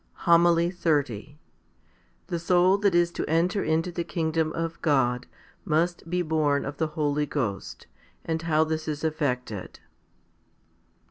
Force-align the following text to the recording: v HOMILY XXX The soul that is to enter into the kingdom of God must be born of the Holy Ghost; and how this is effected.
v 0.15 0.21
HOMILY 0.21 0.71
XXX 0.71 1.35
The 2.25 2.39
soul 2.39 2.79
that 2.79 2.95
is 2.95 3.11
to 3.11 3.29
enter 3.29 3.63
into 3.63 3.91
the 3.91 4.03
kingdom 4.03 4.51
of 4.53 4.81
God 4.81 5.27
must 5.63 6.09
be 6.09 6.23
born 6.23 6.65
of 6.65 6.77
the 6.77 6.87
Holy 6.97 7.27
Ghost; 7.27 7.85
and 8.25 8.41
how 8.41 8.63
this 8.63 8.87
is 8.87 9.03
effected. 9.03 9.79